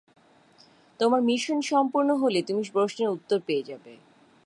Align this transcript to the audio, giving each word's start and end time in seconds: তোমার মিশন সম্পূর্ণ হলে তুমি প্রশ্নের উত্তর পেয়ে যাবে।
তোমার 0.99 1.21
মিশন 1.21 1.59
সম্পূর্ণ 1.61 2.09
হলে 2.15 2.39
তুমি 2.41 2.61
প্রশ্নের 2.73 3.09
উত্তর 3.09 3.37
পেয়ে 3.47 3.63
যাবে। 3.63 3.93